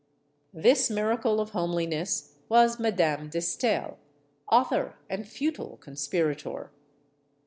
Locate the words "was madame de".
2.49-3.39